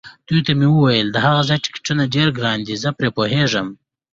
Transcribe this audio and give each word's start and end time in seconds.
دوی 0.27 0.39
ته 0.45 0.51
مې 0.59 0.67
وویل: 0.71 1.07
د 1.11 1.17
هغه 1.25 1.41
ځای 1.49 1.57
ټکټونه 1.65 2.03
ډېر 2.15 2.27
ګران 2.37 2.59
دي، 2.67 2.75
زه 2.83 2.89
پرې 2.97 3.09
پوهېږم. 3.17 3.67